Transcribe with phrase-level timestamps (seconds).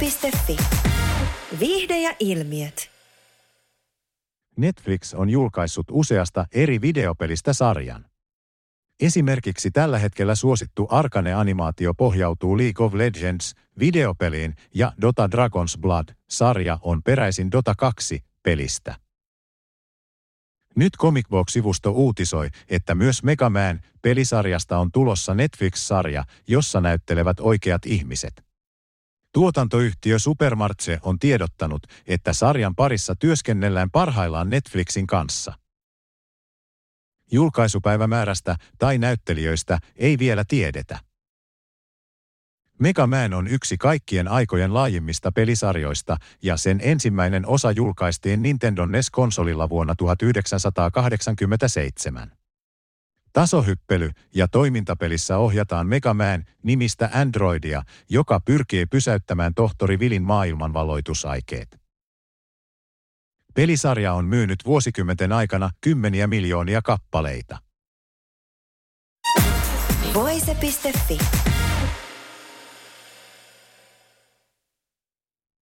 [0.00, 0.56] Voise.fi.
[1.60, 2.90] Viihde ja ilmiöt.
[4.56, 8.04] Netflix on julkaissut useasta eri videopelistä sarjan.
[9.00, 17.02] Esimerkiksi tällä hetkellä suosittu Arkane-animaatio pohjautuu League of Legends videopeliin ja Dota Dragon's Blood-sarja on
[17.02, 18.94] peräisin Dota 2-pelistä.
[20.76, 28.51] Nyt Comicbox-sivusto uutisoi, että myös Mega Man pelisarjasta on tulossa Netflix-sarja, jossa näyttelevät oikeat ihmiset.
[29.32, 35.52] Tuotantoyhtiö Supermarche on tiedottanut, että sarjan parissa työskennellään parhaillaan Netflixin kanssa.
[37.32, 40.98] Julkaisupäivämäärästä tai näyttelijöistä ei vielä tiedetä.
[42.78, 49.68] Mega Man on yksi kaikkien aikojen laajimmista pelisarjoista ja sen ensimmäinen osa julkaistiin Nintendo NES-konsolilla
[49.68, 52.41] vuonna 1987.
[53.32, 61.80] Tasohyppely ja toimintapelissä ohjataan Mega Man nimistä androidia, joka pyrkii pysäyttämään tohtori Vilin maailmanvaloitusaikeet.
[63.54, 67.58] Pelisarja on myynyt vuosikymmenten aikana kymmeniä miljoonia kappaleita.
[70.14, 71.18] Voise.fi.